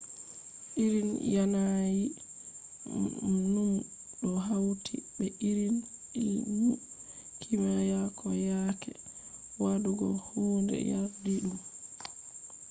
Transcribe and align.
irin 0.83 1.09
yanayi 1.35 2.05
numu 3.33 3.65
do 4.19 4.29
hawti 4.47 4.95
be 5.15 5.27
irin 5.49 5.77
illmu 6.25 6.71
kimiya 7.41 8.01
ko 8.17 8.27
yaake 8.49 8.91
wadugo 9.61 10.07
hunde 10.27 10.77
yardidum 10.91 11.57